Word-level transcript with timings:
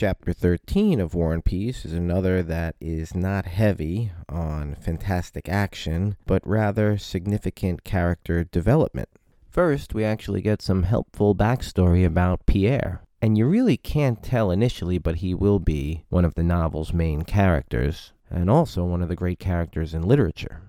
Chapter 0.00 0.32
13 0.32 0.98
of 0.98 1.12
War 1.12 1.34
and 1.34 1.44
Peace 1.44 1.84
is 1.84 1.92
another 1.92 2.42
that 2.44 2.74
is 2.80 3.14
not 3.14 3.44
heavy 3.44 4.12
on 4.30 4.74
fantastic 4.76 5.46
action, 5.46 6.16
but 6.24 6.40
rather 6.46 6.96
significant 6.96 7.84
character 7.84 8.44
development. 8.44 9.10
First, 9.50 9.92
we 9.92 10.02
actually 10.02 10.40
get 10.40 10.62
some 10.62 10.84
helpful 10.84 11.34
backstory 11.34 12.06
about 12.06 12.46
Pierre, 12.46 13.02
and 13.20 13.36
you 13.36 13.44
really 13.44 13.76
can't 13.76 14.22
tell 14.22 14.50
initially, 14.50 14.96
but 14.96 15.16
he 15.16 15.34
will 15.34 15.58
be 15.58 16.06
one 16.08 16.24
of 16.24 16.34
the 16.34 16.42
novel's 16.42 16.94
main 16.94 17.20
characters, 17.20 18.14
and 18.30 18.48
also 18.48 18.84
one 18.84 19.02
of 19.02 19.10
the 19.10 19.14
great 19.16 19.38
characters 19.38 19.92
in 19.92 20.00
literature. 20.00 20.62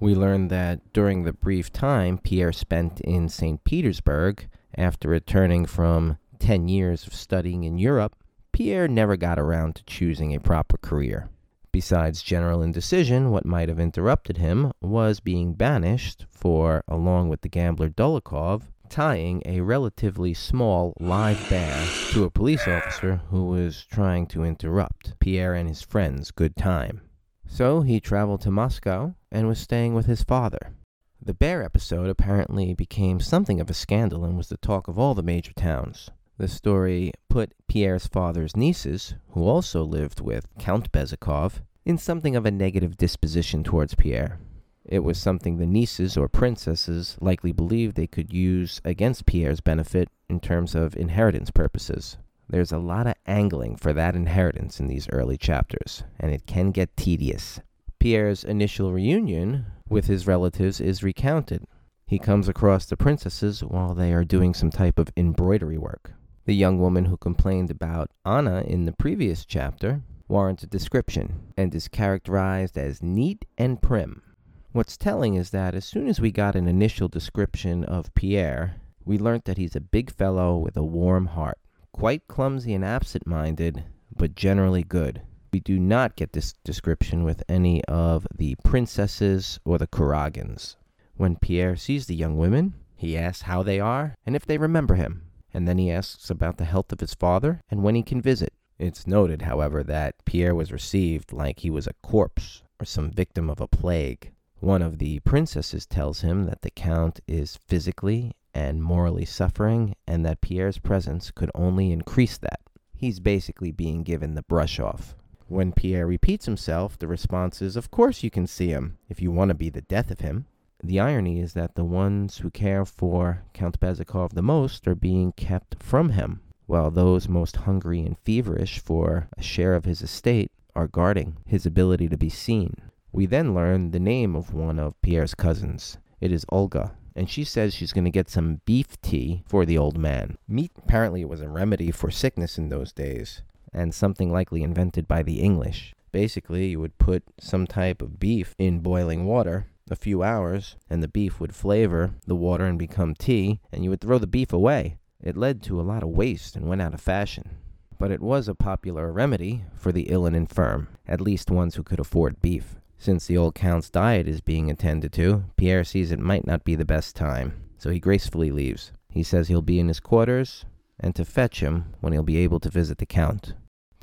We 0.00 0.14
learn 0.14 0.48
that 0.48 0.92
during 0.92 1.22
the 1.22 1.32
brief 1.32 1.72
time 1.72 2.18
Pierre 2.18 2.52
spent 2.52 3.00
in 3.00 3.30
St. 3.30 3.64
Petersburg, 3.64 4.48
after 4.76 5.08
returning 5.08 5.64
from 5.64 6.18
10 6.40 6.68
years 6.68 7.06
of 7.06 7.14
studying 7.14 7.64
in 7.64 7.78
Europe, 7.78 8.14
Pierre 8.56 8.88
never 8.88 9.18
got 9.18 9.38
around 9.38 9.74
to 9.74 9.84
choosing 9.84 10.34
a 10.34 10.40
proper 10.40 10.78
career. 10.78 11.28
Besides 11.72 12.22
general 12.22 12.62
indecision, 12.62 13.30
what 13.30 13.44
might 13.44 13.68
have 13.68 13.78
interrupted 13.78 14.38
him 14.38 14.72
was 14.80 15.20
being 15.20 15.52
banished 15.52 16.24
for, 16.30 16.82
along 16.88 17.28
with 17.28 17.42
the 17.42 17.50
gambler 17.50 17.90
Dolokhov, 17.90 18.62
tying 18.88 19.42
a 19.44 19.60
relatively 19.60 20.32
small 20.32 20.94
live 20.98 21.46
bear 21.50 21.86
to 22.12 22.24
a 22.24 22.30
police 22.30 22.66
officer 22.66 23.20
who 23.28 23.44
was 23.44 23.84
trying 23.84 24.24
to 24.28 24.42
interrupt 24.42 25.20
Pierre 25.20 25.52
and 25.52 25.68
his 25.68 25.82
friends' 25.82 26.30
good 26.30 26.56
time. 26.56 27.02
So 27.46 27.82
he 27.82 28.00
traveled 28.00 28.40
to 28.40 28.50
Moscow 28.50 29.16
and 29.30 29.46
was 29.46 29.58
staying 29.58 29.92
with 29.92 30.06
his 30.06 30.24
father. 30.24 30.72
The 31.20 31.34
bear 31.34 31.62
episode 31.62 32.08
apparently 32.08 32.72
became 32.72 33.20
something 33.20 33.60
of 33.60 33.68
a 33.68 33.74
scandal 33.74 34.24
and 34.24 34.34
was 34.34 34.48
the 34.48 34.56
talk 34.56 34.88
of 34.88 34.98
all 34.98 35.14
the 35.14 35.22
major 35.22 35.52
towns. 35.52 36.08
The 36.38 36.48
story 36.48 37.12
put 37.30 37.54
Pierre's 37.66 38.06
father's 38.06 38.54
nieces, 38.54 39.14
who 39.30 39.44
also 39.44 39.82
lived 39.82 40.20
with 40.20 40.46
Count 40.58 40.92
Bezukhov, 40.92 41.62
in 41.86 41.96
something 41.96 42.36
of 42.36 42.44
a 42.44 42.50
negative 42.50 42.98
disposition 42.98 43.64
towards 43.64 43.94
Pierre. 43.94 44.38
It 44.84 44.98
was 44.98 45.16
something 45.16 45.56
the 45.56 45.66
nieces 45.66 46.14
or 46.14 46.28
princesses 46.28 47.16
likely 47.22 47.52
believed 47.52 47.96
they 47.96 48.06
could 48.06 48.34
use 48.34 48.82
against 48.84 49.24
Pierre's 49.24 49.62
benefit 49.62 50.10
in 50.28 50.38
terms 50.38 50.74
of 50.74 50.94
inheritance 50.94 51.50
purposes. 51.50 52.18
There's 52.50 52.70
a 52.70 52.78
lot 52.78 53.06
of 53.06 53.14
angling 53.26 53.76
for 53.76 53.94
that 53.94 54.14
inheritance 54.14 54.78
in 54.78 54.88
these 54.88 55.08
early 55.08 55.38
chapters, 55.38 56.04
and 56.20 56.32
it 56.32 56.46
can 56.46 56.70
get 56.70 56.98
tedious. 56.98 57.60
Pierre's 57.98 58.44
initial 58.44 58.92
reunion 58.92 59.64
with 59.88 60.06
his 60.06 60.26
relatives 60.26 60.82
is 60.82 61.02
recounted. 61.02 61.64
He 62.06 62.18
comes 62.18 62.46
across 62.46 62.84
the 62.84 62.96
princesses 62.96 63.64
while 63.64 63.94
they 63.94 64.12
are 64.12 64.22
doing 64.22 64.52
some 64.52 64.70
type 64.70 64.98
of 64.98 65.10
embroidery 65.16 65.78
work. 65.78 66.12
The 66.46 66.54
young 66.54 66.78
woman 66.78 67.06
who 67.06 67.16
complained 67.16 67.72
about 67.72 68.12
Anna 68.24 68.62
in 68.62 68.84
the 68.84 68.92
previous 68.92 69.44
chapter 69.44 70.02
warrants 70.28 70.62
a 70.62 70.68
description 70.68 71.52
and 71.56 71.74
is 71.74 71.88
characterized 71.88 72.78
as 72.78 73.02
neat 73.02 73.44
and 73.58 73.82
prim. 73.82 74.22
What's 74.70 74.96
telling 74.96 75.34
is 75.34 75.50
that 75.50 75.74
as 75.74 75.84
soon 75.84 76.06
as 76.06 76.20
we 76.20 76.30
got 76.30 76.54
an 76.54 76.68
initial 76.68 77.08
description 77.08 77.82
of 77.82 78.14
Pierre, 78.14 78.76
we 79.04 79.18
learnt 79.18 79.44
that 79.46 79.58
he's 79.58 79.74
a 79.74 79.80
big 79.80 80.12
fellow 80.12 80.56
with 80.56 80.76
a 80.76 80.84
warm 80.84 81.26
heart, 81.26 81.58
quite 81.90 82.28
clumsy 82.28 82.74
and 82.74 82.84
absent 82.84 83.26
minded, 83.26 83.82
but 84.16 84.36
generally 84.36 84.84
good. 84.84 85.22
We 85.52 85.58
do 85.58 85.80
not 85.80 86.14
get 86.14 86.32
this 86.32 86.54
description 86.62 87.24
with 87.24 87.42
any 87.48 87.84
of 87.86 88.24
the 88.32 88.54
princesses 88.62 89.58
or 89.64 89.78
the 89.78 89.88
Kuragins. 89.88 90.76
When 91.16 91.34
Pierre 91.34 91.74
sees 91.74 92.06
the 92.06 92.14
young 92.14 92.36
women, 92.38 92.74
he 92.94 93.18
asks 93.18 93.42
how 93.42 93.64
they 93.64 93.80
are 93.80 94.14
and 94.24 94.36
if 94.36 94.46
they 94.46 94.58
remember 94.58 94.94
him 94.94 95.25
and 95.56 95.66
then 95.66 95.78
he 95.78 95.90
asks 95.90 96.28
about 96.28 96.58
the 96.58 96.66
health 96.66 96.92
of 96.92 97.00
his 97.00 97.14
father 97.14 97.62
and 97.70 97.82
when 97.82 97.94
he 97.94 98.02
can 98.02 98.20
visit. 98.20 98.52
It's 98.78 99.06
noted, 99.06 99.40
however, 99.40 99.82
that 99.84 100.22
Pierre 100.26 100.54
was 100.54 100.70
received 100.70 101.32
like 101.32 101.60
he 101.60 101.70
was 101.70 101.86
a 101.86 101.94
corpse 102.02 102.62
or 102.78 102.84
some 102.84 103.10
victim 103.10 103.48
of 103.48 103.58
a 103.58 103.66
plague. 103.66 104.32
One 104.60 104.82
of 104.82 104.98
the 104.98 105.20
princesses 105.20 105.86
tells 105.86 106.20
him 106.20 106.44
that 106.44 106.60
the 106.60 106.70
Count 106.70 107.20
is 107.26 107.56
physically 107.56 108.32
and 108.52 108.82
morally 108.82 109.24
suffering, 109.24 109.94
and 110.06 110.26
that 110.26 110.42
Pierre's 110.42 110.76
presence 110.76 111.30
could 111.30 111.50
only 111.54 111.90
increase 111.90 112.36
that. 112.36 112.60
He's 112.94 113.18
basically 113.18 113.72
being 113.72 114.02
given 114.02 114.34
the 114.34 114.42
brush 114.42 114.78
off. 114.78 115.14
When 115.48 115.72
Pierre 115.72 116.06
repeats 116.06 116.44
himself, 116.44 116.98
the 116.98 117.08
response 117.08 117.62
is, 117.62 117.76
Of 117.76 117.90
course 117.90 118.22
you 118.22 118.30
can 118.30 118.46
see 118.46 118.68
him, 118.68 118.98
if 119.08 119.22
you 119.22 119.30
want 119.30 119.48
to 119.48 119.54
be 119.54 119.70
the 119.70 119.80
death 119.80 120.10
of 120.10 120.20
him. 120.20 120.44
The 120.82 121.00
irony 121.00 121.40
is 121.40 121.54
that 121.54 121.74
the 121.74 121.84
ones 121.84 122.38
who 122.38 122.50
care 122.50 122.84
for 122.84 123.42
Count 123.54 123.80
Bezukhov 123.80 124.34
the 124.34 124.42
most 124.42 124.86
are 124.86 124.94
being 124.94 125.32
kept 125.32 125.82
from 125.82 126.10
him, 126.10 126.42
while 126.66 126.90
those 126.90 127.28
most 127.28 127.56
hungry 127.56 128.00
and 128.00 128.18
feverish 128.18 128.78
for 128.78 129.28
a 129.38 129.42
share 129.42 129.74
of 129.74 129.86
his 129.86 130.02
estate 130.02 130.52
are 130.74 130.86
guarding 130.86 131.38
his 131.46 131.64
ability 131.64 132.08
to 132.08 132.18
be 132.18 132.28
seen. 132.28 132.76
We 133.10 133.24
then 133.24 133.54
learn 133.54 133.90
the 133.90 133.98
name 133.98 134.36
of 134.36 134.52
one 134.52 134.78
of 134.78 135.00
Pierre's 135.00 135.34
cousins. 135.34 135.96
It 136.20 136.30
is 136.30 136.44
Olga, 136.50 136.92
and 137.14 137.30
she 137.30 137.42
says 137.42 137.74
she's 137.74 137.94
going 137.94 138.04
to 138.04 138.10
get 138.10 138.28
some 138.28 138.60
beef 138.66 139.00
tea 139.00 139.42
for 139.46 139.64
the 139.64 139.78
old 139.78 139.96
man. 139.96 140.36
Meat 140.46 140.72
apparently 140.76 141.24
was 141.24 141.40
a 141.40 141.48
remedy 141.48 141.90
for 141.90 142.10
sickness 142.10 142.58
in 142.58 142.68
those 142.68 142.92
days, 142.92 143.42
and 143.72 143.94
something 143.94 144.30
likely 144.30 144.62
invented 144.62 145.08
by 145.08 145.22
the 145.22 145.40
English. 145.40 145.94
Basically, 146.12 146.68
you 146.68 146.80
would 146.80 146.98
put 146.98 147.24
some 147.40 147.66
type 147.66 148.02
of 148.02 148.20
beef 148.20 148.54
in 148.58 148.80
boiling 148.80 149.24
water 149.24 149.66
a 149.90 149.96
few 149.96 150.22
hours, 150.22 150.76
and 150.90 151.02
the 151.02 151.08
beef 151.08 151.40
would 151.40 151.54
flavor 151.54 152.14
the 152.26 152.34
water 152.34 152.64
and 152.64 152.78
become 152.78 153.14
tea, 153.14 153.60
and 153.72 153.84
you 153.84 153.90
would 153.90 154.00
throw 154.00 154.18
the 154.18 154.26
beef 154.26 154.52
away. 154.52 154.98
It 155.22 155.36
led 155.36 155.62
to 155.62 155.80
a 155.80 155.82
lot 155.82 156.02
of 156.02 156.10
waste 156.10 156.56
and 156.56 156.68
went 156.68 156.82
out 156.82 156.94
of 156.94 157.00
fashion. 157.00 157.58
But 157.98 158.10
it 158.10 158.20
was 158.20 158.48
a 158.48 158.54
popular 158.54 159.10
remedy 159.10 159.64
for 159.74 159.92
the 159.92 160.08
ill 160.10 160.26
and 160.26 160.36
infirm, 160.36 160.88
at 161.06 161.20
least 161.20 161.50
ones 161.50 161.74
who 161.74 161.82
could 161.82 162.00
afford 162.00 162.42
beef. 162.42 162.76
Since 162.98 163.26
the 163.26 163.36
old 163.36 163.54
count's 163.54 163.90
diet 163.90 164.26
is 164.28 164.40
being 164.40 164.70
attended 164.70 165.12
to, 165.14 165.44
Pierre 165.56 165.84
sees 165.84 166.12
it 166.12 166.18
might 166.18 166.46
not 166.46 166.64
be 166.64 166.74
the 166.74 166.84
best 166.84 167.16
time, 167.16 167.54
so 167.78 167.90
he 167.90 167.98
gracefully 167.98 168.50
leaves. 168.50 168.92
He 169.10 169.22
says 169.22 169.48
he'll 169.48 169.62
be 169.62 169.78
in 169.78 169.88
his 169.88 170.00
quarters, 170.00 170.64
and 170.98 171.14
to 171.14 171.24
fetch 171.24 171.60
him 171.60 171.94
when 172.00 172.12
he'll 172.12 172.22
be 172.22 172.38
able 172.38 172.60
to 172.60 172.70
visit 172.70 172.98
the 172.98 173.06
count. 173.06 173.54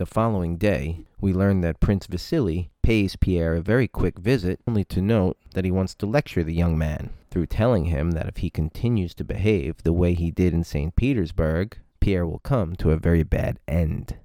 The 0.03 0.07
following 0.07 0.57
day, 0.57 1.05
we 1.21 1.31
learn 1.31 1.61
that 1.61 1.79
Prince 1.79 2.07
Vasily 2.07 2.69
pays 2.81 3.15
Pierre 3.15 3.55
a 3.55 3.61
very 3.61 3.87
quick 3.87 4.19
visit, 4.19 4.59
only 4.67 4.83
to 4.83 5.01
note 5.01 5.37
that 5.53 5.63
he 5.63 5.71
wants 5.71 5.95
to 5.95 6.05
lecture 6.05 6.43
the 6.43 6.53
young 6.53 6.77
man 6.77 7.11
through 7.31 7.45
telling 7.45 7.85
him 7.85 8.11
that 8.11 8.27
if 8.27 8.35
he 8.35 8.49
continues 8.49 9.13
to 9.13 9.23
behave 9.23 9.81
the 9.81 9.93
way 9.93 10.13
he 10.13 10.29
did 10.29 10.53
in 10.53 10.65
St. 10.65 10.93
Petersburg, 10.97 11.77
Pierre 12.01 12.27
will 12.27 12.39
come 12.39 12.75
to 12.75 12.91
a 12.91 12.97
very 12.97 13.23
bad 13.23 13.59
end. 13.65 14.17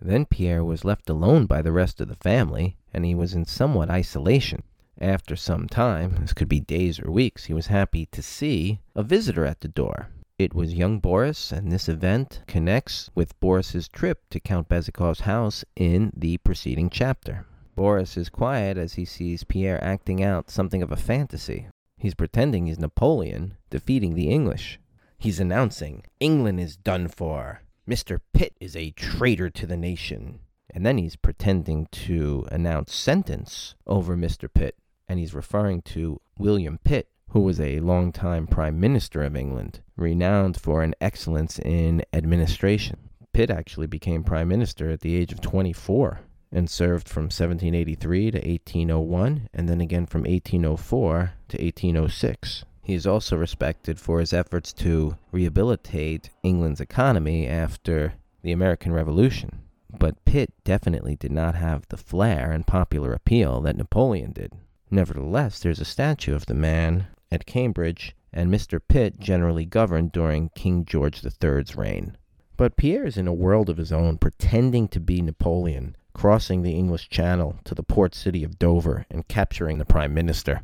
Then 0.00 0.26
Pierre 0.26 0.64
was 0.64 0.84
left 0.84 1.08
alone 1.08 1.46
by 1.46 1.62
the 1.62 1.70
rest 1.70 2.00
of 2.00 2.08
the 2.08 2.16
family, 2.16 2.76
and 2.92 3.04
he 3.04 3.14
was 3.14 3.32
in 3.32 3.44
somewhat 3.44 3.90
isolation. 3.90 4.64
After 5.00 5.36
some 5.36 5.68
time, 5.68 6.16
this 6.16 6.32
could 6.32 6.48
be 6.48 6.58
days 6.58 6.98
or 6.98 7.12
weeks, 7.12 7.44
he 7.44 7.54
was 7.54 7.68
happy 7.68 8.06
to 8.06 8.22
see 8.22 8.80
a 8.96 9.04
visitor 9.04 9.46
at 9.46 9.60
the 9.60 9.68
door. 9.68 10.08
It 10.42 10.54
was 10.54 10.74
young 10.74 10.98
Boris, 10.98 11.52
and 11.52 11.70
this 11.70 11.88
event 11.88 12.42
connects 12.48 13.10
with 13.14 13.38
Boris's 13.38 13.86
trip 13.86 14.28
to 14.30 14.40
Count 14.40 14.68
Bezukhov's 14.68 15.20
house 15.20 15.64
in 15.76 16.12
the 16.16 16.38
preceding 16.38 16.90
chapter. 16.90 17.46
Boris 17.76 18.16
is 18.16 18.28
quiet 18.28 18.76
as 18.76 18.94
he 18.94 19.04
sees 19.04 19.44
Pierre 19.44 19.78
acting 19.84 20.20
out 20.20 20.50
something 20.50 20.82
of 20.82 20.90
a 20.90 20.96
fantasy. 20.96 21.68
He's 21.96 22.16
pretending 22.16 22.66
he's 22.66 22.80
Napoleon, 22.80 23.56
defeating 23.70 24.16
the 24.16 24.30
English. 24.30 24.80
He's 25.16 25.38
announcing, 25.38 26.02
England 26.18 26.58
is 26.58 26.76
done 26.76 27.06
for. 27.06 27.62
Mr. 27.88 28.18
Pitt 28.32 28.56
is 28.58 28.74
a 28.74 28.90
traitor 28.90 29.48
to 29.48 29.64
the 29.64 29.76
nation. 29.76 30.40
And 30.74 30.84
then 30.84 30.98
he's 30.98 31.14
pretending 31.14 31.86
to 31.92 32.48
announce 32.50 32.92
sentence 32.92 33.76
over 33.86 34.16
Mr. 34.16 34.52
Pitt, 34.52 34.74
and 35.08 35.20
he's 35.20 35.34
referring 35.34 35.82
to 35.82 36.20
William 36.36 36.80
Pitt, 36.82 37.11
who 37.32 37.40
was 37.40 37.58
a 37.58 37.80
long-time 37.80 38.46
Prime 38.46 38.78
Minister 38.78 39.22
of 39.22 39.34
England, 39.34 39.80
renowned 39.96 40.60
for 40.60 40.82
an 40.82 40.94
excellence 41.00 41.58
in 41.58 42.04
administration. 42.12 43.08
Pitt 43.32 43.50
actually 43.50 43.86
became 43.86 44.22
Prime 44.22 44.48
Minister 44.48 44.90
at 44.90 45.00
the 45.00 45.16
age 45.16 45.32
of 45.32 45.40
24 45.40 46.20
and 46.52 46.68
served 46.68 47.08
from 47.08 47.24
1783 47.24 48.32
to 48.32 48.38
1801 48.38 49.48
and 49.54 49.66
then 49.66 49.80
again 49.80 50.04
from 50.04 50.24
1804 50.24 51.32
to 51.48 51.56
1806. 51.56 52.64
He 52.82 52.92
is 52.92 53.06
also 53.06 53.36
respected 53.36 53.98
for 53.98 54.20
his 54.20 54.34
efforts 54.34 54.72
to 54.74 55.16
rehabilitate 55.30 56.28
England's 56.42 56.80
economy 56.80 57.46
after 57.46 58.12
the 58.42 58.52
American 58.52 58.92
Revolution. 58.92 59.62
But 59.88 60.22
Pitt 60.26 60.52
definitely 60.64 61.16
did 61.16 61.32
not 61.32 61.54
have 61.54 61.88
the 61.88 61.96
flair 61.96 62.52
and 62.52 62.66
popular 62.66 63.14
appeal 63.14 63.62
that 63.62 63.76
Napoleon 63.76 64.32
did. 64.32 64.52
Nevertheless, 64.90 65.60
there's 65.60 65.80
a 65.80 65.86
statue 65.86 66.34
of 66.34 66.44
the 66.44 66.54
man 66.54 67.06
at 67.32 67.46
Cambridge, 67.46 68.14
and 68.30 68.52
Mr. 68.52 68.78
Pitt 68.86 69.18
generally 69.18 69.64
governed 69.64 70.12
during 70.12 70.50
King 70.50 70.84
George 70.84 71.24
III's 71.24 71.74
reign. 71.74 72.18
But 72.58 72.76
Pierre 72.76 73.06
is 73.06 73.16
in 73.16 73.26
a 73.26 73.32
world 73.32 73.70
of 73.70 73.78
his 73.78 73.90
own, 73.90 74.18
pretending 74.18 74.86
to 74.88 75.00
be 75.00 75.22
Napoleon, 75.22 75.96
crossing 76.12 76.60
the 76.60 76.74
English 76.74 77.08
Channel 77.08 77.56
to 77.64 77.74
the 77.74 77.82
port 77.82 78.14
city 78.14 78.44
of 78.44 78.58
Dover 78.58 79.06
and 79.10 79.26
capturing 79.28 79.78
the 79.78 79.86
Prime 79.86 80.12
Minister. 80.12 80.60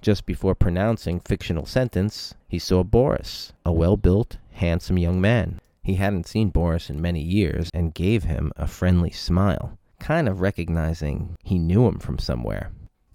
Just 0.00 0.24
before 0.24 0.54
pronouncing 0.54 1.20
fictional 1.20 1.66
sentence, 1.66 2.34
he 2.48 2.58
saw 2.58 2.82
Boris, 2.82 3.52
a 3.66 3.72
well 3.72 3.98
built, 3.98 4.38
handsome 4.52 4.96
young 4.96 5.20
man. 5.20 5.60
He 5.82 5.96
hadn't 5.96 6.26
seen 6.26 6.48
Boris 6.48 6.88
in 6.88 7.02
many 7.02 7.20
years 7.20 7.68
and 7.74 7.94
gave 7.94 8.24
him 8.24 8.52
a 8.56 8.66
friendly 8.66 9.10
smile, 9.10 9.78
kind 9.98 10.28
of 10.28 10.40
recognizing 10.40 11.36
he 11.44 11.58
knew 11.58 11.86
him 11.86 11.98
from 11.98 12.18
somewhere. 12.18 12.70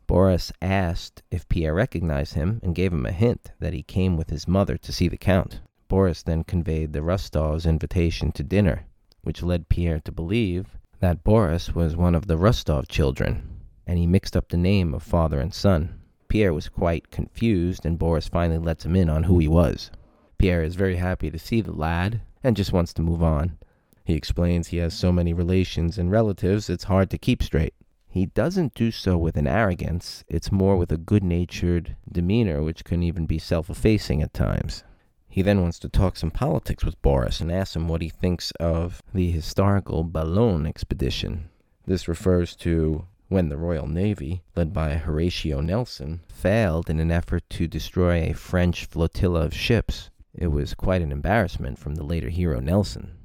Boris 0.07 0.51
asked 0.61 1.23
if 1.31 1.49
Pierre 1.49 1.73
recognized 1.73 2.35
him 2.35 2.59
and 2.61 2.75
gave 2.75 2.93
him 2.93 3.05
a 3.05 3.11
hint 3.11 3.51
that 3.59 3.73
he 3.73 3.81
came 3.81 4.17
with 4.17 4.29
his 4.29 4.47
mother 4.47 4.77
to 4.77 4.91
see 4.91 5.07
the 5.07 5.17
Count. 5.17 5.61
Boris 5.87 6.21
then 6.21 6.43
conveyed 6.43 6.93
the 6.93 7.01
Rostovs' 7.01 7.65
invitation 7.65 8.31
to 8.33 8.43
dinner, 8.43 8.85
which 9.23 9.41
led 9.41 9.69
Pierre 9.69 9.99
to 10.01 10.11
believe 10.11 10.77
that 10.99 11.23
Boris 11.23 11.73
was 11.73 11.95
one 11.95 12.15
of 12.15 12.27
the 12.27 12.37
Rostov 12.37 12.87
children, 12.87 13.47
and 13.87 13.97
he 13.97 14.05
mixed 14.05 14.37
up 14.37 14.49
the 14.49 14.57
name 14.57 14.93
of 14.93 15.03
father 15.03 15.39
and 15.39 15.53
son. 15.53 15.99
Pierre 16.27 16.53
was 16.53 16.69
quite 16.69 17.11
confused, 17.11 17.85
and 17.85 17.99
Boris 17.99 18.27
finally 18.27 18.59
lets 18.59 18.85
him 18.85 18.95
in 18.95 19.09
on 19.09 19.23
who 19.23 19.39
he 19.39 19.47
was. 19.47 19.89
Pierre 20.37 20.63
is 20.63 20.75
very 20.75 20.97
happy 20.97 21.31
to 21.31 21.39
see 21.39 21.61
the 21.61 21.71
lad 21.71 22.21
and 22.43 22.55
just 22.55 22.73
wants 22.73 22.93
to 22.93 23.01
move 23.01 23.23
on. 23.23 23.57
He 24.03 24.13
explains 24.13 24.67
he 24.67 24.77
has 24.77 24.93
so 24.93 25.11
many 25.11 25.33
relations 25.33 25.97
and 25.97 26.11
relatives 26.11 26.69
it's 26.69 26.83
hard 26.83 27.09
to 27.09 27.17
keep 27.17 27.41
straight. 27.41 27.73
He 28.15 28.27
doesn't 28.27 28.75
do 28.75 28.91
so 28.91 29.17
with 29.17 29.35
an 29.35 29.45
arrogance, 29.45 30.23
it's 30.29 30.49
more 30.49 30.77
with 30.77 30.89
a 30.89 30.97
good 30.97 31.21
natured 31.21 31.97
demeanor 32.09 32.63
which 32.63 32.85
can 32.85 33.03
even 33.03 33.25
be 33.25 33.37
self 33.37 33.69
effacing 33.69 34.21
at 34.21 34.33
times. 34.33 34.85
He 35.27 35.41
then 35.41 35.61
wants 35.61 35.79
to 35.79 35.89
talk 35.89 36.15
some 36.15 36.31
politics 36.31 36.85
with 36.85 37.01
Boris 37.01 37.41
and 37.41 37.51
asks 37.51 37.75
him 37.75 37.89
what 37.89 38.01
he 38.01 38.07
thinks 38.07 38.51
of 38.51 39.03
the 39.13 39.31
historical 39.31 40.05
Boulogne 40.05 40.65
expedition. 40.65 41.49
This 41.85 42.07
refers 42.07 42.55
to 42.63 43.05
when 43.27 43.49
the 43.49 43.57
Royal 43.57 43.85
Navy, 43.85 44.43
led 44.55 44.71
by 44.71 44.95
Horatio 44.95 45.59
Nelson, 45.59 46.21
failed 46.29 46.89
in 46.89 47.01
an 47.01 47.11
effort 47.11 47.43
to 47.49 47.67
destroy 47.67 48.21
a 48.21 48.33
French 48.33 48.85
flotilla 48.85 49.41
of 49.41 49.53
ships. 49.53 50.09
It 50.33 50.47
was 50.47 50.73
quite 50.73 51.01
an 51.01 51.11
embarrassment 51.11 51.79
from 51.79 51.95
the 51.95 52.05
later 52.05 52.29
hero 52.29 52.61
Nelson. 52.61 53.24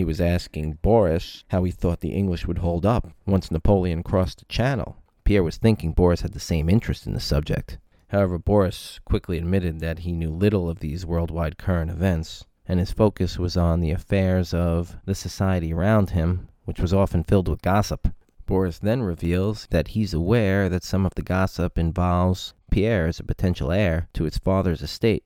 He 0.00 0.04
was 0.04 0.18
asking 0.18 0.78
Boris 0.80 1.44
how 1.48 1.62
he 1.64 1.70
thought 1.70 2.00
the 2.00 2.14
English 2.14 2.46
would 2.46 2.56
hold 2.56 2.86
up 2.86 3.12
once 3.26 3.50
Napoleon 3.50 4.02
crossed 4.02 4.38
the 4.38 4.46
Channel. 4.46 4.96
Pierre 5.24 5.42
was 5.42 5.58
thinking 5.58 5.92
Boris 5.92 6.22
had 6.22 6.32
the 6.32 6.40
same 6.40 6.70
interest 6.70 7.06
in 7.06 7.12
the 7.12 7.20
subject. 7.20 7.76
However, 8.08 8.38
Boris 8.38 8.98
quickly 9.04 9.36
admitted 9.36 9.80
that 9.80 9.98
he 9.98 10.12
knew 10.12 10.30
little 10.30 10.70
of 10.70 10.78
these 10.78 11.04
worldwide 11.04 11.58
current 11.58 11.90
events, 11.90 12.46
and 12.66 12.80
his 12.80 12.92
focus 12.92 13.38
was 13.38 13.58
on 13.58 13.80
the 13.80 13.90
affairs 13.90 14.54
of 14.54 14.96
the 15.04 15.14
society 15.14 15.70
around 15.70 16.08
him, 16.08 16.48
which 16.64 16.80
was 16.80 16.94
often 16.94 17.22
filled 17.22 17.48
with 17.48 17.60
gossip. 17.60 18.08
Boris 18.46 18.78
then 18.78 19.02
reveals 19.02 19.66
that 19.66 19.88
he's 19.88 20.14
aware 20.14 20.70
that 20.70 20.82
some 20.82 21.04
of 21.04 21.14
the 21.14 21.20
gossip 21.20 21.76
involves 21.76 22.54
Pierre 22.70 23.06
as 23.06 23.20
a 23.20 23.22
potential 23.22 23.70
heir 23.70 24.08
to 24.14 24.24
his 24.24 24.38
father's 24.38 24.80
estate. 24.80 25.24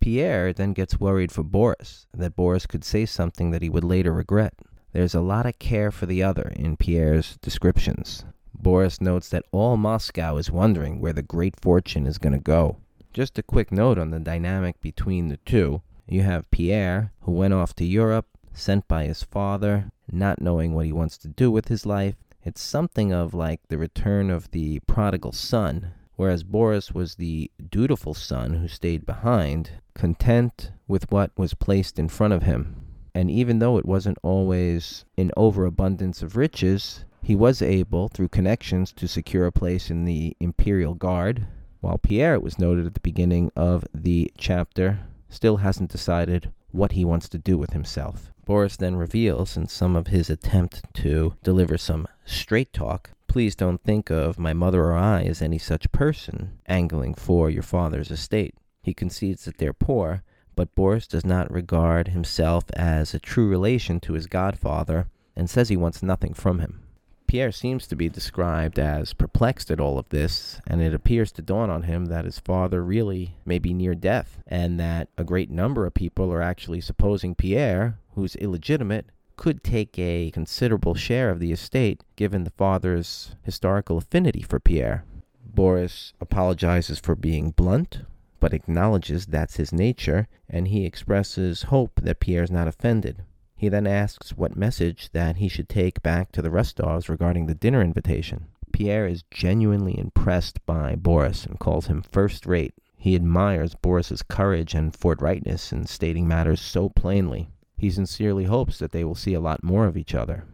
Pierre 0.00 0.52
then 0.52 0.72
gets 0.72 1.00
worried 1.00 1.32
for 1.32 1.42
Boris, 1.42 2.06
that 2.14 2.36
Boris 2.36 2.66
could 2.66 2.84
say 2.84 3.06
something 3.06 3.50
that 3.50 3.62
he 3.62 3.68
would 3.68 3.84
later 3.84 4.12
regret. 4.12 4.54
There's 4.92 5.14
a 5.14 5.20
lot 5.20 5.46
of 5.46 5.58
care 5.58 5.90
for 5.90 6.06
the 6.06 6.22
other 6.22 6.52
in 6.54 6.76
Pierre's 6.76 7.36
descriptions. 7.42 8.24
Boris 8.54 9.00
notes 9.00 9.28
that 9.28 9.44
all 9.52 9.76
Moscow 9.76 10.36
is 10.36 10.50
wondering 10.50 11.00
where 11.00 11.12
the 11.12 11.22
great 11.22 11.60
fortune 11.60 12.06
is 12.06 12.18
going 12.18 12.32
to 12.32 12.38
go. 12.38 12.78
Just 13.12 13.38
a 13.38 13.42
quick 13.42 13.70
note 13.70 13.98
on 13.98 14.10
the 14.10 14.20
dynamic 14.20 14.80
between 14.80 15.28
the 15.28 15.38
two. 15.38 15.82
You 16.06 16.22
have 16.22 16.50
Pierre, 16.50 17.12
who 17.22 17.32
went 17.32 17.54
off 17.54 17.74
to 17.74 17.84
Europe, 17.84 18.26
sent 18.52 18.86
by 18.88 19.04
his 19.04 19.22
father, 19.22 19.90
not 20.10 20.40
knowing 20.40 20.74
what 20.74 20.86
he 20.86 20.92
wants 20.92 21.18
to 21.18 21.28
do 21.28 21.50
with 21.50 21.68
his 21.68 21.84
life. 21.84 22.14
It's 22.44 22.60
something 22.60 23.12
of 23.12 23.34
like 23.34 23.60
the 23.68 23.78
return 23.78 24.30
of 24.30 24.50
the 24.52 24.80
prodigal 24.86 25.32
son, 25.32 25.92
whereas 26.14 26.44
Boris 26.44 26.92
was 26.92 27.16
the 27.16 27.50
dutiful 27.70 28.14
son 28.14 28.54
who 28.54 28.68
stayed 28.68 29.04
behind, 29.04 29.72
content 29.96 30.70
with 30.86 31.10
what 31.10 31.32
was 31.36 31.54
placed 31.54 31.98
in 31.98 32.08
front 32.08 32.34
of 32.34 32.44
him. 32.44 32.76
And 33.14 33.30
even 33.30 33.58
though 33.58 33.78
it 33.78 33.86
wasn't 33.86 34.18
always 34.22 35.04
an 35.16 35.30
overabundance 35.36 36.22
of 36.22 36.36
riches, 36.36 37.04
he 37.22 37.34
was 37.34 37.62
able, 37.62 38.08
through 38.08 38.28
connections, 38.28 38.92
to 38.92 39.08
secure 39.08 39.46
a 39.46 39.52
place 39.52 39.90
in 39.90 40.04
the 40.04 40.36
Imperial 40.38 40.94
Guard, 40.94 41.46
while 41.80 41.98
Pierre, 41.98 42.34
it 42.34 42.42
was 42.42 42.58
noted 42.58 42.86
at 42.86 42.94
the 42.94 43.00
beginning 43.00 43.50
of 43.56 43.84
the 43.94 44.30
chapter, 44.36 45.00
still 45.28 45.56
hasn't 45.56 45.90
decided 45.90 46.52
what 46.70 46.92
he 46.92 47.04
wants 47.04 47.28
to 47.30 47.38
do 47.38 47.56
with 47.56 47.72
himself. 47.72 48.32
Boris 48.44 48.76
then 48.76 48.96
reveals, 48.96 49.56
in 49.56 49.66
some 49.66 49.96
of 49.96 50.08
his 50.08 50.30
attempt 50.30 50.82
to 50.94 51.34
deliver 51.42 51.78
some 51.78 52.06
straight 52.24 52.72
talk, 52.72 53.10
please 53.26 53.56
don't 53.56 53.82
think 53.82 54.10
of 54.10 54.38
my 54.38 54.52
mother 54.52 54.84
or 54.84 54.94
I 54.94 55.24
as 55.24 55.42
any 55.42 55.58
such 55.58 55.90
person 55.90 56.58
angling 56.66 57.14
for 57.14 57.50
your 57.50 57.62
father's 57.62 58.10
estate. 58.10 58.54
He 58.86 58.94
concedes 58.94 59.46
that 59.46 59.58
they're 59.58 59.72
poor, 59.72 60.22
but 60.54 60.72
Boris 60.76 61.08
does 61.08 61.26
not 61.26 61.52
regard 61.52 62.06
himself 62.06 62.62
as 62.74 63.14
a 63.14 63.18
true 63.18 63.48
relation 63.48 63.98
to 63.98 64.12
his 64.12 64.28
godfather 64.28 65.08
and 65.34 65.50
says 65.50 65.68
he 65.68 65.76
wants 65.76 66.04
nothing 66.04 66.34
from 66.34 66.60
him. 66.60 66.82
Pierre 67.26 67.50
seems 67.50 67.88
to 67.88 67.96
be 67.96 68.08
described 68.08 68.78
as 68.78 69.12
perplexed 69.12 69.72
at 69.72 69.80
all 69.80 69.98
of 69.98 70.08
this, 70.10 70.60
and 70.68 70.80
it 70.80 70.94
appears 70.94 71.32
to 71.32 71.42
dawn 71.42 71.68
on 71.68 71.82
him 71.82 72.06
that 72.06 72.26
his 72.26 72.38
father 72.38 72.80
really 72.80 73.34
may 73.44 73.58
be 73.58 73.74
near 73.74 73.96
death, 73.96 74.38
and 74.46 74.78
that 74.78 75.08
a 75.18 75.24
great 75.24 75.50
number 75.50 75.84
of 75.84 75.92
people 75.92 76.32
are 76.32 76.40
actually 76.40 76.80
supposing 76.80 77.34
Pierre, 77.34 77.98
who's 78.14 78.36
illegitimate, 78.36 79.06
could 79.34 79.64
take 79.64 79.98
a 79.98 80.30
considerable 80.30 80.94
share 80.94 81.30
of 81.30 81.40
the 81.40 81.50
estate 81.50 82.04
given 82.14 82.44
the 82.44 82.50
father's 82.50 83.34
historical 83.42 83.98
affinity 83.98 84.42
for 84.42 84.60
Pierre. 84.60 85.04
Boris 85.44 86.12
apologizes 86.20 87.00
for 87.00 87.16
being 87.16 87.50
blunt, 87.50 88.02
but 88.46 88.54
acknowledges 88.54 89.26
that's 89.26 89.56
his 89.56 89.72
nature, 89.72 90.28
and 90.48 90.68
he 90.68 90.86
expresses 90.86 91.64
hope 91.64 92.00
that 92.00 92.20
Pierre's 92.20 92.48
not 92.48 92.68
offended. 92.68 93.24
He 93.56 93.68
then 93.68 93.88
asks 93.88 94.36
what 94.36 94.54
message 94.54 95.10
that 95.10 95.38
he 95.38 95.48
should 95.48 95.68
take 95.68 96.00
back 96.00 96.30
to 96.30 96.40
the 96.40 96.48
Rostovs 96.48 97.08
regarding 97.08 97.46
the 97.46 97.56
dinner 97.56 97.82
invitation. 97.82 98.46
Pierre 98.70 99.08
is 99.08 99.24
genuinely 99.32 99.98
impressed 99.98 100.64
by 100.64 100.94
Boris 100.94 101.44
and 101.44 101.58
calls 101.58 101.88
him 101.88 102.04
first 102.12 102.46
rate. 102.46 102.72
He 102.96 103.16
admires 103.16 103.74
Boris's 103.74 104.22
courage 104.22 104.74
and 104.74 104.92
forthrightness 104.92 105.72
in 105.72 105.84
stating 105.86 106.28
matters 106.28 106.60
so 106.60 106.88
plainly. 106.90 107.50
He 107.76 107.90
sincerely 107.90 108.44
hopes 108.44 108.78
that 108.78 108.92
they 108.92 109.02
will 109.02 109.16
see 109.16 109.34
a 109.34 109.40
lot 109.40 109.64
more 109.64 109.86
of 109.86 109.96
each 109.96 110.14
other. 110.14 110.44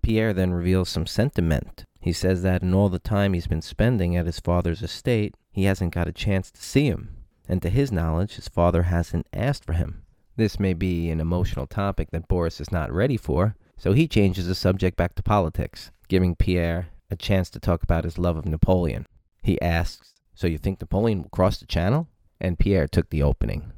Pierre 0.00 0.32
then 0.32 0.52
reveals 0.52 0.88
some 0.88 1.08
sentiment. 1.08 1.86
He 1.98 2.12
says 2.12 2.42
that 2.42 2.62
in 2.62 2.72
all 2.72 2.88
the 2.88 3.00
time 3.00 3.32
he's 3.32 3.48
been 3.48 3.62
spending 3.62 4.16
at 4.16 4.26
his 4.26 4.38
father's 4.38 4.80
estate, 4.80 5.34
he 5.50 5.64
hasn't 5.64 5.92
got 5.92 6.06
a 6.06 6.12
chance 6.12 6.48
to 6.52 6.62
see 6.62 6.86
him 6.86 7.16
and 7.48 7.60
to 7.62 7.70
his 7.70 7.92
knowledge, 7.92 8.36
his 8.36 8.48
father 8.48 8.84
hasn't 8.84 9.26
asked 9.32 9.64
for 9.64 9.72
him. 9.72 10.02
This 10.36 10.58
may 10.58 10.72
be 10.72 11.10
an 11.10 11.20
emotional 11.20 11.66
topic 11.66 12.10
that 12.10 12.28
Boris 12.28 12.60
is 12.60 12.72
not 12.72 12.92
ready 12.92 13.16
for, 13.16 13.56
so 13.76 13.92
he 13.92 14.08
changes 14.08 14.46
the 14.46 14.54
subject 14.54 14.96
back 14.96 15.14
to 15.16 15.22
politics, 15.22 15.90
giving 16.08 16.34
Pierre 16.34 16.88
a 17.10 17.16
chance 17.16 17.50
to 17.50 17.60
talk 17.60 17.82
about 17.82 18.04
his 18.04 18.18
love 18.18 18.36
of 18.36 18.46
Napoleon. 18.46 19.06
He 19.42 19.60
asks, 19.60 20.14
So 20.34 20.46
you 20.46 20.56
think 20.56 20.80
Napoleon 20.80 21.22
will 21.22 21.28
cross 21.28 21.58
the 21.58 21.66
channel? 21.66 22.08
And 22.40 22.58
Pierre 22.58 22.88
took 22.88 23.10
the 23.10 23.22
opening. 23.22 23.72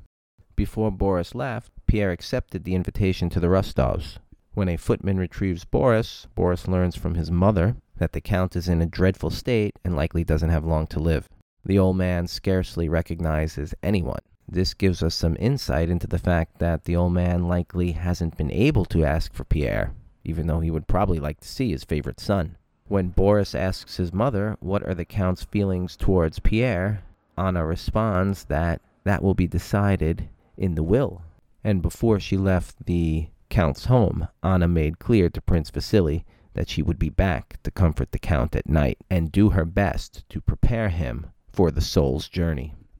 Before 0.56 0.90
Boris 0.90 1.34
left, 1.34 1.72
Pierre 1.86 2.12
accepted 2.12 2.64
the 2.64 2.74
invitation 2.74 3.28
to 3.30 3.40
the 3.40 3.48
Rostovs. 3.48 4.18
When 4.54 4.68
a 4.68 4.76
footman 4.76 5.18
retrieves 5.18 5.64
Boris, 5.64 6.28
Boris 6.34 6.68
learns 6.68 6.94
from 6.94 7.16
his 7.16 7.30
mother 7.30 7.76
that 7.96 8.12
the 8.12 8.20
Count 8.20 8.54
is 8.54 8.68
in 8.68 8.80
a 8.80 8.86
dreadful 8.86 9.30
state 9.30 9.76
and 9.84 9.96
likely 9.96 10.22
doesn't 10.22 10.50
have 10.50 10.64
long 10.64 10.86
to 10.88 11.00
live. 11.00 11.28
The 11.66 11.78
old 11.78 11.96
man 11.96 12.26
scarcely 12.26 12.90
recognizes 12.90 13.74
anyone. 13.82 14.20
This 14.46 14.74
gives 14.74 15.02
us 15.02 15.14
some 15.14 15.34
insight 15.40 15.88
into 15.88 16.06
the 16.06 16.18
fact 16.18 16.58
that 16.58 16.84
the 16.84 16.94
old 16.94 17.14
man 17.14 17.48
likely 17.48 17.92
hasn't 17.92 18.36
been 18.36 18.50
able 18.50 18.84
to 18.86 19.02
ask 19.02 19.32
for 19.32 19.44
Pierre, 19.44 19.94
even 20.24 20.46
though 20.46 20.60
he 20.60 20.70
would 20.70 20.86
probably 20.86 21.18
like 21.18 21.40
to 21.40 21.48
see 21.48 21.70
his 21.70 21.82
favorite 21.82 22.20
son. 22.20 22.58
When 22.86 23.08
Boris 23.08 23.54
asks 23.54 23.96
his 23.96 24.12
mother 24.12 24.58
what 24.60 24.82
are 24.82 24.94
the 24.94 25.06
Count's 25.06 25.44
feelings 25.44 25.96
towards 25.96 26.38
Pierre, 26.38 27.02
Anna 27.38 27.64
responds 27.64 28.44
that 28.44 28.82
that 29.04 29.22
will 29.22 29.34
be 29.34 29.46
decided 29.46 30.28
in 30.58 30.74
the 30.74 30.82
will. 30.82 31.22
And 31.64 31.80
before 31.80 32.20
she 32.20 32.36
left 32.36 32.84
the 32.84 33.28
Count's 33.48 33.86
home, 33.86 34.28
Anna 34.42 34.68
made 34.68 34.98
clear 34.98 35.30
to 35.30 35.40
Prince 35.40 35.70
Vasily 35.70 36.26
that 36.52 36.68
she 36.68 36.82
would 36.82 36.98
be 36.98 37.08
back 37.08 37.56
to 37.62 37.70
comfort 37.70 38.12
the 38.12 38.18
Count 38.18 38.54
at 38.54 38.68
night 38.68 38.98
and 39.08 39.32
do 39.32 39.50
her 39.50 39.64
best 39.64 40.28
to 40.28 40.42
prepare 40.42 40.90
him 40.90 41.30
for 41.54 41.70
the 41.70 41.80
soul's 41.80 42.28
journey. 42.28 42.74